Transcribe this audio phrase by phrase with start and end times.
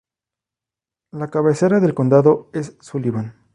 [1.11, 3.35] La cabecera del condado es Sullivan.